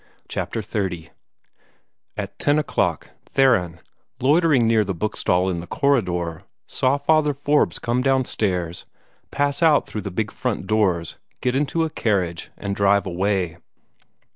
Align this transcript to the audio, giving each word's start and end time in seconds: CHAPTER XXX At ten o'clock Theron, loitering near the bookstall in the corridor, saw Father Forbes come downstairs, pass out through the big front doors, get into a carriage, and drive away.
CHAPTER 0.27 0.61
XXX 0.61 1.11
At 2.17 2.39
ten 2.39 2.57
o'clock 2.57 3.11
Theron, 3.25 3.81
loitering 4.19 4.65
near 4.65 4.83
the 4.83 4.95
bookstall 4.95 5.47
in 5.47 5.59
the 5.59 5.67
corridor, 5.67 6.41
saw 6.65 6.97
Father 6.97 7.35
Forbes 7.35 7.77
come 7.77 8.01
downstairs, 8.01 8.87
pass 9.29 9.61
out 9.61 9.85
through 9.87 10.01
the 10.01 10.09
big 10.09 10.31
front 10.31 10.65
doors, 10.65 11.17
get 11.39 11.55
into 11.55 11.83
a 11.83 11.91
carriage, 11.91 12.49
and 12.57 12.75
drive 12.75 13.05
away. 13.05 13.57